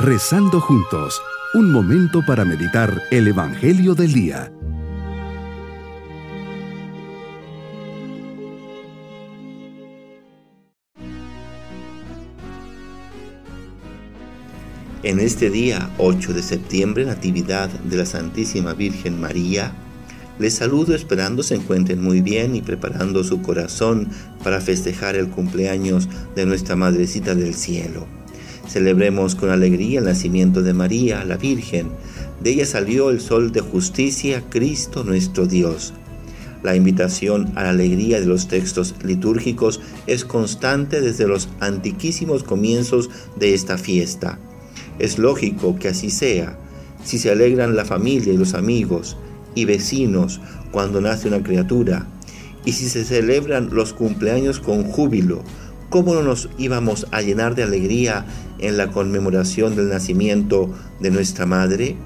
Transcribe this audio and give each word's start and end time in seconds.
Rezando 0.00 0.60
juntos, 0.60 1.20
un 1.54 1.72
momento 1.72 2.24
para 2.24 2.44
meditar 2.44 3.02
el 3.10 3.26
Evangelio 3.26 3.96
del 3.96 4.12
Día. 4.12 4.52
En 15.02 15.18
este 15.18 15.50
día 15.50 15.90
8 15.98 16.32
de 16.32 16.42
septiembre, 16.44 17.04
Natividad 17.04 17.68
de 17.68 17.96
la 17.96 18.06
Santísima 18.06 18.74
Virgen 18.74 19.20
María, 19.20 19.72
les 20.38 20.54
saludo 20.54 20.94
esperando 20.94 21.42
se 21.42 21.56
encuentren 21.56 22.00
muy 22.00 22.20
bien 22.20 22.54
y 22.54 22.62
preparando 22.62 23.24
su 23.24 23.42
corazón 23.42 24.10
para 24.44 24.60
festejar 24.60 25.16
el 25.16 25.28
cumpleaños 25.28 26.08
de 26.36 26.46
nuestra 26.46 26.76
Madrecita 26.76 27.34
del 27.34 27.54
Cielo. 27.54 28.06
Celebremos 28.68 29.34
con 29.34 29.50
alegría 29.50 30.00
el 30.00 30.04
nacimiento 30.04 30.62
de 30.62 30.74
María, 30.74 31.24
la 31.24 31.38
Virgen. 31.38 31.88
De 32.42 32.50
ella 32.50 32.66
salió 32.66 33.10
el 33.10 33.20
sol 33.20 33.50
de 33.50 33.60
justicia, 33.60 34.44
Cristo 34.50 35.04
nuestro 35.04 35.46
Dios. 35.46 35.94
La 36.62 36.76
invitación 36.76 37.50
a 37.54 37.62
la 37.62 37.70
alegría 37.70 38.20
de 38.20 38.26
los 38.26 38.46
textos 38.46 38.94
litúrgicos 39.02 39.80
es 40.06 40.24
constante 40.24 41.00
desde 41.00 41.26
los 41.26 41.48
antiquísimos 41.60 42.42
comienzos 42.42 43.08
de 43.36 43.54
esta 43.54 43.78
fiesta. 43.78 44.38
Es 44.98 45.18
lógico 45.18 45.78
que 45.78 45.88
así 45.88 46.10
sea, 46.10 46.58
si 47.04 47.18
se 47.18 47.30
alegran 47.30 47.74
la 47.74 47.84
familia 47.86 48.34
y 48.34 48.36
los 48.36 48.54
amigos 48.54 49.16
y 49.54 49.64
vecinos 49.64 50.40
cuando 50.70 51.00
nace 51.00 51.28
una 51.28 51.42
criatura, 51.42 52.06
y 52.64 52.72
si 52.72 52.88
se 52.90 53.04
celebran 53.04 53.70
los 53.72 53.94
cumpleaños 53.94 54.60
con 54.60 54.84
júbilo, 54.84 55.42
¿cómo 55.90 56.14
no 56.14 56.22
nos 56.22 56.48
íbamos 56.58 57.06
a 57.10 57.22
llenar 57.22 57.54
de 57.54 57.62
alegría 57.62 58.26
en 58.58 58.76
la 58.76 58.90
conmemoración 58.90 59.76
del 59.76 59.88
nacimiento 59.88 60.70
de 61.00 61.10
nuestra 61.10 61.46
Madre? 61.46 61.96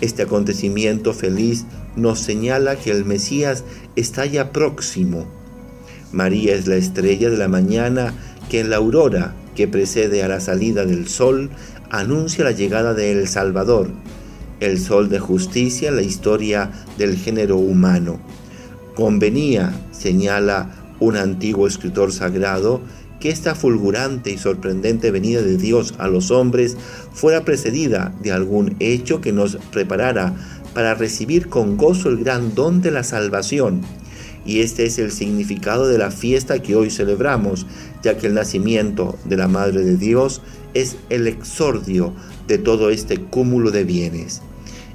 Este 0.00 0.22
acontecimiento 0.22 1.12
feliz 1.12 1.66
nos 1.96 2.20
señala 2.20 2.76
que 2.76 2.90
el 2.90 3.04
Mesías 3.04 3.64
está 3.96 4.26
ya 4.26 4.52
próximo. 4.52 5.26
María 6.12 6.54
es 6.54 6.66
la 6.66 6.76
estrella 6.76 7.30
de 7.30 7.36
la 7.36 7.48
mañana 7.48 8.14
que 8.48 8.60
en 8.60 8.70
la 8.70 8.76
aurora 8.76 9.34
que 9.54 9.68
precede 9.68 10.22
a 10.22 10.28
la 10.28 10.40
salida 10.40 10.84
del 10.84 11.08
sol 11.08 11.50
anuncia 11.90 12.44
la 12.44 12.52
llegada 12.52 12.94
del 12.94 13.28
Salvador, 13.28 13.90
el 14.60 14.80
sol 14.80 15.08
de 15.08 15.18
justicia, 15.18 15.90
la 15.90 16.02
historia 16.02 16.70
del 16.98 17.16
género 17.16 17.56
humano. 17.56 18.20
Convenía, 18.94 19.72
señala 19.92 20.74
un 20.98 21.16
antiguo 21.16 21.66
escritor 21.66 22.12
sagrado, 22.12 22.80
que 23.20 23.30
esta 23.30 23.54
fulgurante 23.54 24.30
y 24.30 24.38
sorprendente 24.38 25.10
venida 25.10 25.42
de 25.42 25.56
Dios 25.56 25.94
a 25.98 26.08
los 26.08 26.30
hombres 26.30 26.76
fuera 27.12 27.44
precedida 27.44 28.14
de 28.22 28.32
algún 28.32 28.76
hecho 28.80 29.20
que 29.20 29.32
nos 29.32 29.56
preparara 29.70 30.34
para 30.74 30.94
recibir 30.94 31.48
con 31.48 31.76
gozo 31.76 32.08
el 32.08 32.18
gran 32.18 32.54
don 32.54 32.80
de 32.80 32.90
la 32.90 33.04
salvación. 33.04 33.82
Y 34.46 34.60
este 34.60 34.86
es 34.86 34.98
el 34.98 35.12
significado 35.12 35.86
de 35.86 35.98
la 35.98 36.10
fiesta 36.10 36.60
que 36.60 36.74
hoy 36.74 36.90
celebramos, 36.90 37.66
ya 38.02 38.16
que 38.16 38.26
el 38.26 38.34
nacimiento 38.34 39.18
de 39.26 39.36
la 39.36 39.48
Madre 39.48 39.84
de 39.84 39.96
Dios 39.96 40.40
es 40.72 40.96
el 41.10 41.26
exordio 41.26 42.14
de 42.48 42.56
todo 42.56 42.90
este 42.90 43.18
cúmulo 43.18 43.70
de 43.70 43.84
bienes. 43.84 44.40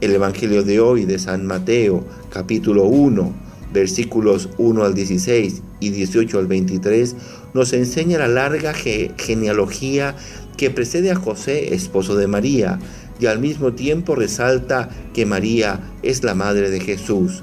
El 0.00 0.12
Evangelio 0.12 0.64
de 0.64 0.80
hoy 0.80 1.04
de 1.04 1.18
San 1.18 1.46
Mateo, 1.46 2.04
capítulo 2.30 2.84
1, 2.84 3.47
versículos 3.72 4.48
1 4.58 4.84
al 4.84 4.94
16 4.94 5.62
y 5.80 5.90
18 5.90 6.38
al 6.38 6.46
23, 6.46 7.16
nos 7.54 7.72
enseña 7.72 8.18
la 8.18 8.28
larga 8.28 8.72
genealogía 8.74 10.16
que 10.56 10.70
precede 10.70 11.10
a 11.10 11.16
José, 11.16 11.74
esposo 11.74 12.16
de 12.16 12.26
María, 12.26 12.78
y 13.20 13.26
al 13.26 13.38
mismo 13.38 13.72
tiempo 13.72 14.14
resalta 14.14 14.88
que 15.12 15.26
María 15.26 15.80
es 16.02 16.22
la 16.24 16.34
madre 16.34 16.70
de 16.70 16.80
Jesús. 16.80 17.42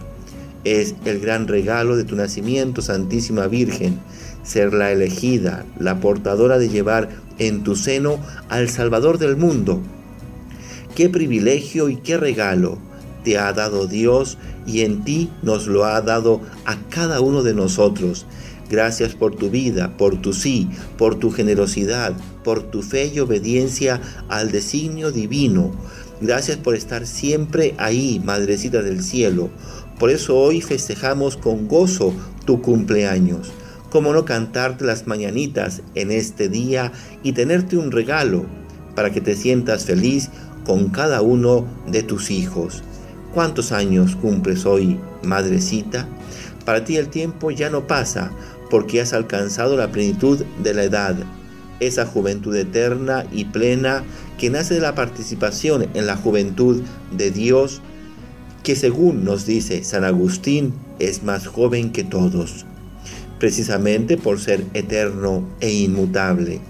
Es 0.63 0.95
el 1.05 1.19
gran 1.19 1.47
regalo 1.47 1.95
de 1.95 2.05
tu 2.05 2.15
nacimiento, 2.15 2.81
Santísima 2.81 3.47
Virgen, 3.47 3.99
ser 4.43 4.73
la 4.73 4.91
elegida, 4.91 5.65
la 5.79 5.99
portadora 5.99 6.57
de 6.57 6.69
llevar 6.69 7.09
en 7.39 7.63
tu 7.63 7.75
seno 7.75 8.19
al 8.49 8.69
Salvador 8.69 9.17
del 9.17 9.37
mundo. 9.37 9.81
Qué 10.95 11.09
privilegio 11.09 11.89
y 11.89 11.97
qué 11.97 12.17
regalo 12.17 12.79
te 13.25 13.37
ha 13.37 13.51
dado 13.51 13.87
Dios 13.87 14.37
y 14.65 14.81
en 14.81 15.03
ti 15.03 15.29
nos 15.41 15.67
lo 15.67 15.83
ha 15.83 15.99
dado 16.01 16.39
a 16.63 16.77
cada 16.89 17.19
uno 17.19 17.43
de 17.43 17.53
nosotros. 17.53 18.25
Gracias 18.69 19.13
por 19.13 19.35
tu 19.35 19.49
vida, 19.49 19.97
por 19.97 20.21
tu 20.21 20.31
sí, 20.31 20.69
por 20.97 21.15
tu 21.15 21.31
generosidad, 21.31 22.13
por 22.43 22.63
tu 22.63 22.81
fe 22.81 23.11
y 23.13 23.19
obediencia 23.19 23.99
al 24.29 24.51
designio 24.51 25.11
divino. 25.11 25.71
Gracias 26.21 26.57
por 26.57 26.75
estar 26.75 27.05
siempre 27.05 27.75
ahí, 27.77 28.21
Madrecita 28.23 28.81
del 28.81 29.03
Cielo. 29.03 29.49
Por 29.99 30.11
eso 30.11 30.37
hoy 30.37 30.61
festejamos 30.61 31.35
con 31.35 31.67
gozo 31.67 32.13
tu 32.45 32.61
cumpleaños. 32.61 33.51
¿Cómo 33.89 34.13
no 34.13 34.25
cantarte 34.25 34.85
las 34.85 35.07
mañanitas 35.07 35.81
en 35.95 36.11
este 36.11 36.49
día 36.49 36.91
y 37.23 37.31
tenerte 37.31 37.77
un 37.77 37.91
regalo 37.91 38.45
para 38.95 39.11
que 39.11 39.21
te 39.21 39.35
sientas 39.35 39.85
feliz 39.85 40.29
con 40.65 40.89
cada 40.89 41.21
uno 41.21 41.65
de 41.87 42.03
tus 42.03 42.31
hijos? 42.31 42.83
¿Cuántos 43.35 43.73
años 43.73 44.15
cumples 44.15 44.65
hoy, 44.65 44.97
madrecita? 45.21 46.07
Para 46.63 46.85
ti 46.85 46.95
el 46.95 47.09
tiempo 47.09 47.51
ya 47.51 47.69
no 47.69 47.85
pasa 47.85 48.31
porque 48.69 49.01
has 49.01 49.11
alcanzado 49.11 49.75
la 49.75 49.91
plenitud 49.91 50.45
de 50.63 50.73
la 50.73 50.83
edad, 50.83 51.17
esa 51.81 52.05
juventud 52.05 52.55
eterna 52.55 53.25
y 53.33 53.43
plena 53.43 54.05
que 54.37 54.49
nace 54.49 54.75
de 54.75 54.79
la 54.79 54.95
participación 54.95 55.89
en 55.95 56.07
la 56.07 56.15
juventud 56.15 56.81
de 57.11 57.29
Dios, 57.29 57.81
que 58.63 58.77
según 58.77 59.25
nos 59.25 59.45
dice 59.45 59.83
San 59.83 60.05
Agustín, 60.05 60.73
es 60.99 61.23
más 61.23 61.45
joven 61.45 61.91
que 61.91 62.05
todos, 62.05 62.65
precisamente 63.37 64.15
por 64.15 64.39
ser 64.39 64.63
eterno 64.73 65.45
e 65.59 65.73
inmutable. 65.73 66.61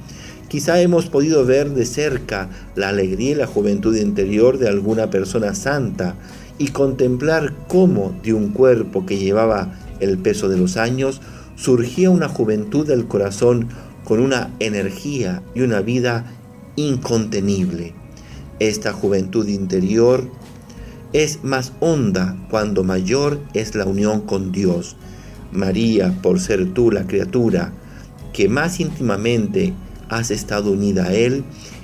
Quizá 0.47 0.81
hemos 0.81 1.07
podido 1.07 1.45
ver 1.45 1.71
de 1.71 1.85
cerca 1.85 2.49
la 2.75 2.89
alegría 2.89 3.31
y 3.31 3.35
la 3.35 3.47
juventud 3.47 3.95
interior 3.95 4.57
de 4.57 4.69
alguna 4.69 5.11
persona 5.11 5.53
santa, 5.53 6.15
y 6.57 6.69
contemplar 6.69 7.53
cómo 7.67 8.15
de 8.23 8.33
un 8.33 8.49
cuerpo 8.49 9.05
que 9.05 9.17
llevaba 9.17 9.73
el 9.99 10.17
peso 10.17 10.49
de 10.49 10.57
los 10.57 10.77
años 10.77 11.21
surgía 11.55 12.09
una 12.09 12.29
juventud 12.29 12.87
del 12.87 13.07
corazón 13.07 13.69
con 14.03 14.19
una 14.19 14.51
energía 14.59 15.41
y 15.53 15.61
una 15.61 15.81
vida 15.81 16.25
incontenible. 16.75 17.93
Esta 18.59 18.93
juventud 18.93 19.47
interior 19.47 20.29
es 21.13 21.43
más 21.43 21.73
honda 21.79 22.37
cuando 22.49 22.83
mayor 22.83 23.39
es 23.53 23.75
la 23.75 23.85
unión 23.85 24.21
con 24.21 24.51
Dios. 24.51 24.95
María, 25.51 26.13
por 26.21 26.39
ser 26.39 26.73
tú 26.73 26.91
la 26.91 27.07
criatura 27.07 27.73
que 28.33 28.49
más 28.49 28.79
íntimamente 28.79 29.73
has 30.09 30.29
estado 30.29 30.71
unida 30.71 31.05
a 31.05 31.13
Él, 31.13 31.43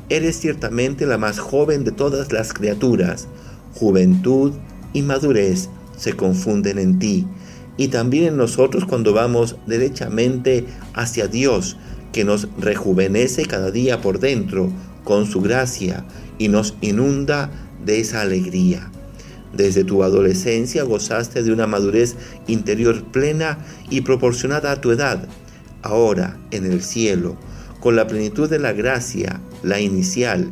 eres 0.10 0.40
ciertamente 0.40 1.06
la 1.06 1.18
más 1.18 1.40
joven 1.40 1.86
de 1.86 1.92
todas 1.92 2.34
las 2.34 2.54
criaturas 2.54 3.28
juventud 3.74 4.54
y 4.94 5.02
madurez 5.02 5.70
se 5.98 6.14
confunden 6.14 6.78
en 6.80 7.00
ti 7.00 7.28
y 7.78 7.88
también 7.88 8.26
en 8.26 8.38
nosotros 8.38 8.86
cuando 8.86 9.14
vamos 9.14 9.56
derechamente 9.66 10.66
hacia 10.94 11.28
Dios, 11.28 11.78
que 12.12 12.24
nos 12.24 12.48
rejuvenece 12.60 13.46
cada 13.46 13.72
día 13.72 14.02
por 14.02 14.20
dentro 14.20 14.70
con 15.04 15.26
su 15.26 15.42
gracia 15.42 16.06
y 16.38 16.50
nos 16.50 16.76
inunda 16.82 17.50
de 17.86 18.00
esa 18.00 18.22
alegría. 18.22 18.92
Desde 19.54 19.84
tu 19.84 20.04
adolescencia 20.04 20.84
gozaste 20.84 21.44
de 21.44 21.52
una 21.52 21.68
madurez 21.68 22.16
interior 22.48 23.04
plena 23.06 23.58
y 23.90 24.02
proporcionada 24.02 24.72
a 24.74 24.82
tu 24.82 24.92
edad. 24.92 25.28
Ahora, 25.82 26.38
en 26.52 26.66
el 26.66 26.84
cielo, 26.84 27.38
con 27.80 27.96
la 27.96 28.08
plenitud 28.08 28.50
de 28.50 28.60
la 28.60 28.74
gracia, 28.74 29.42
la 29.64 29.80
inicial, 29.80 30.52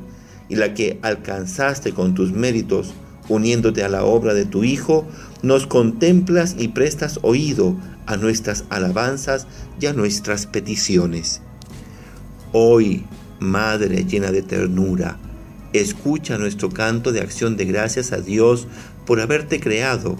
y 0.50 0.56
la 0.56 0.74
que 0.74 0.98
alcanzaste 1.04 1.94
con 1.94 2.16
tus 2.16 2.32
méritos, 2.32 2.94
uniéndote 3.30 3.84
a 3.84 3.90
la 3.90 4.04
obra 4.04 4.34
de 4.34 4.46
tu 4.46 4.64
Hijo, 4.64 5.08
nos 5.42 5.68
contemplas 5.68 6.56
y 6.58 6.70
prestas 6.70 7.20
oído 7.22 7.76
a 8.06 8.18
nuestras 8.18 8.66
alabanzas 8.70 9.48
y 9.80 9.86
a 9.86 9.94
nuestras 9.94 10.46
peticiones. 10.48 11.42
Hoy, 12.52 13.06
Madre 13.40 14.04
llena 14.04 14.32
de 14.32 14.42
ternura, 14.42 15.18
escucha 15.72 16.38
nuestro 16.38 16.70
canto 16.70 17.14
de 17.14 17.22
acción 17.22 17.56
de 17.56 17.64
gracias 17.64 18.12
a 18.12 18.20
Dios 18.20 18.68
por 19.06 19.22
haberte 19.22 19.62
creado. 19.62 20.18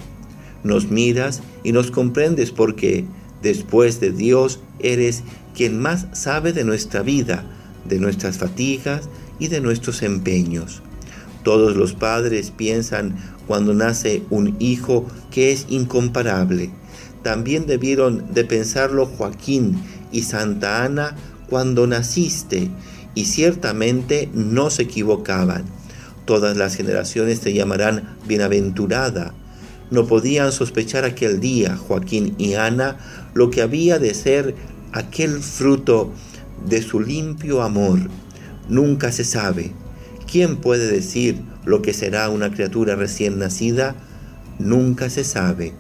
Nos 0.64 0.90
miras 0.90 1.42
y 1.64 1.74
nos 1.74 1.92
comprendes 1.92 2.52
porque, 2.52 3.04
después 3.42 4.00
de 4.00 4.12
Dios, 4.12 4.62
eres 4.80 5.24
quien 5.54 5.80
más 5.80 6.08
sabe 6.14 6.54
de 6.54 6.64
nuestra 6.64 7.02
vida, 7.02 7.44
de 7.86 8.00
nuestras 8.00 8.38
fatigas 8.38 9.10
y 9.40 9.50
de 9.50 9.60
nuestros 9.60 10.02
empeños. 10.02 10.82
Todos 11.44 11.76
los 11.76 11.94
padres 11.94 12.52
piensan 12.52 13.16
cuando 13.48 13.74
nace 13.74 14.24
un 14.30 14.56
hijo 14.60 15.08
que 15.32 15.52
es 15.52 15.66
incomparable. 15.70 16.72
También 17.24 17.66
debieron 17.66 18.34
de 18.34 18.46
pensarlo 18.46 19.06
Joaquín 19.06 19.80
y 20.12 20.24
Santa 20.24 20.84
Ana 20.84 21.16
cuando 21.50 21.88
naciste 21.88 22.70
y 23.16 23.26
ciertamente 23.26 24.30
no 24.34 24.70
se 24.70 24.84
equivocaban. 24.84 25.66
Todas 26.26 26.58
las 26.58 26.76
generaciones 26.76 27.40
te 27.42 27.54
llamarán 27.54 28.18
bienaventurada. 28.28 29.34
No 29.90 30.06
podían 30.06 30.52
sospechar 30.52 31.04
aquel 31.04 31.40
día, 31.40 31.76
Joaquín 31.76 32.36
y 32.38 32.54
Ana, 32.54 32.98
lo 33.34 33.50
que 33.50 33.64
había 33.64 33.98
de 33.98 34.14
ser 34.14 34.54
aquel 34.92 35.42
fruto 35.42 36.12
de 36.68 36.84
su 36.84 37.00
limpio 37.00 37.64
amor. 37.64 38.00
Nunca 38.68 39.12
se 39.12 39.24
sabe. 39.24 39.74
¿Quién 40.30 40.58
puede 40.58 40.92
decir 40.92 41.42
lo 41.66 41.82
que 41.82 41.92
será 41.92 42.30
una 42.30 42.52
criatura 42.52 42.96
recién 42.96 43.40
nacida? 43.40 43.96
Nunca 44.60 45.10
se 45.10 45.24
sabe. 45.24 45.74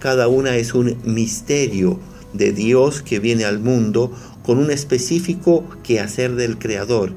Cada 0.00 0.26
una 0.26 0.56
es 0.56 0.74
un 0.74 0.96
misterio 1.04 2.00
de 2.32 2.52
Dios 2.52 3.00
que 3.02 3.20
viene 3.20 3.44
al 3.44 3.60
mundo 3.60 4.10
con 4.42 4.58
un 4.58 4.72
específico 4.72 5.64
quehacer 5.84 6.34
del 6.34 6.58
Creador. 6.58 7.12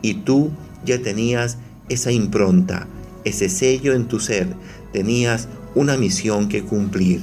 Y 0.00 0.14
tú 0.14 0.50
ya 0.82 1.02
tenías 1.02 1.58
esa 1.90 2.10
impronta, 2.10 2.86
ese 3.24 3.50
sello 3.50 3.92
en 3.92 4.08
tu 4.08 4.18
ser, 4.18 4.48
tenías 4.94 5.46
una 5.74 5.98
misión 5.98 6.48
que 6.48 6.62
cumplir. 6.62 7.20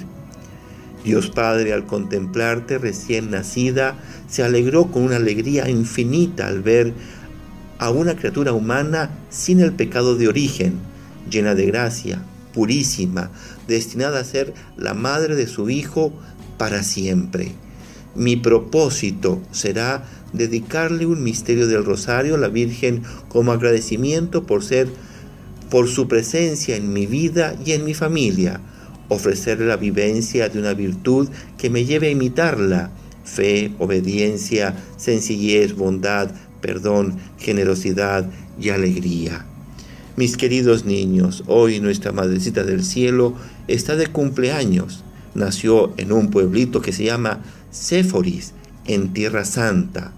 Dios 1.03 1.31
Padre 1.31 1.73
al 1.73 1.87
contemplarte 1.87 2.77
recién 2.77 3.31
nacida, 3.31 3.97
se 4.27 4.43
alegró 4.43 4.91
con 4.91 5.03
una 5.03 5.15
alegría 5.15 5.69
infinita 5.69 6.47
al 6.47 6.61
ver 6.61 6.93
a 7.79 7.89
una 7.89 8.15
criatura 8.15 8.53
humana 8.53 9.11
sin 9.29 9.59
el 9.59 9.73
pecado 9.73 10.15
de 10.15 10.27
origen, 10.27 10.79
llena 11.29 11.55
de 11.55 11.65
gracia, 11.65 12.23
purísima, 12.53 13.31
destinada 13.67 14.19
a 14.19 14.23
ser 14.23 14.53
la 14.77 14.93
madre 14.93 15.35
de 15.35 15.47
su 15.47 15.69
Hijo 15.69 16.13
para 16.57 16.83
siempre. 16.83 17.51
Mi 18.15 18.35
propósito 18.35 19.41
será 19.51 20.03
dedicarle 20.33 21.05
un 21.05 21.23
misterio 21.23 21.67
del 21.67 21.85
rosario 21.85 22.35
a 22.35 22.39
la 22.39 22.47
Virgen 22.47 23.03
como 23.29 23.51
agradecimiento 23.51 24.45
por 24.45 24.63
ser 24.63 24.87
por 25.69 25.87
su 25.87 26.07
presencia 26.07 26.75
en 26.75 26.93
mi 26.93 27.05
vida 27.05 27.55
y 27.63 27.73
en 27.73 27.83
mi 27.83 27.93
familia, 27.93 28.61
ofrecerle 29.09 29.67
la 29.67 29.77
vivencia 29.77 30.49
de 30.49 30.59
una 30.59 30.73
virtud 30.73 31.29
que 31.57 31.69
me 31.69 31.85
lleve 31.85 32.07
a 32.07 32.11
imitarla, 32.11 32.91
fe, 33.23 33.73
obediencia, 33.77 34.75
sencillez, 34.95 35.75
bondad, 35.75 36.31
perdón, 36.61 37.17
generosidad 37.37 38.29
y 38.59 38.69
alegría. 38.69 39.45
Mis 40.15 40.35
queridos 40.35 40.85
niños, 40.85 41.43
hoy 41.45 41.79
nuestra 41.79 42.11
Madrecita 42.11 42.63
del 42.63 42.83
Cielo 42.83 43.35
está 43.67 43.95
de 43.95 44.07
cumpleaños. 44.07 45.03
Nació 45.35 45.93
en 45.97 46.11
un 46.11 46.31
pueblito 46.31 46.81
que 46.81 46.91
se 46.91 47.03
llama 47.03 47.41
Séforis, 47.69 48.53
en 48.85 49.13
Tierra 49.13 49.45
Santa. 49.45 50.11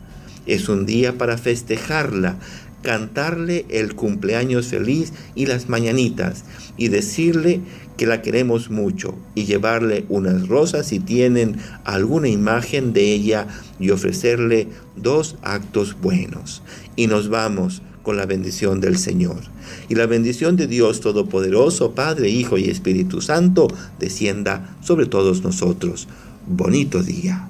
Es 0.45 0.69
un 0.69 0.85
día 0.85 1.17
para 1.17 1.37
festejarla, 1.37 2.37
cantarle 2.81 3.65
el 3.69 3.95
cumpleaños 3.95 4.67
feliz 4.67 5.13
y 5.35 5.45
las 5.45 5.69
mañanitas 5.69 6.43
y 6.77 6.87
decirle 6.87 7.61
que 7.97 8.07
la 8.07 8.21
queremos 8.21 8.69
mucho 8.69 9.15
y 9.35 9.45
llevarle 9.45 10.05
unas 10.07 10.47
rosas 10.47 10.87
si 10.87 10.99
tienen 10.99 11.57
alguna 11.83 12.29
imagen 12.29 12.93
de 12.93 13.13
ella 13.13 13.47
y 13.79 13.89
ofrecerle 13.89 14.67
dos 14.95 15.35
actos 15.41 15.97
buenos. 15.99 16.63
Y 16.95 17.07
nos 17.07 17.29
vamos 17.29 17.81
con 18.03 18.17
la 18.17 18.25
bendición 18.25 18.79
del 18.79 18.97
Señor. 18.97 19.41
Y 19.89 19.95
la 19.95 20.05
bendición 20.05 20.55
de 20.55 20.67
Dios 20.67 21.01
Todopoderoso, 21.01 21.91
Padre, 21.93 22.29
Hijo 22.29 22.57
y 22.57 22.69
Espíritu 22.69 23.21
Santo, 23.21 23.67
descienda 23.99 24.77
sobre 24.81 25.05
todos 25.05 25.43
nosotros. 25.43 26.07
Bonito 26.47 27.03
día. 27.03 27.49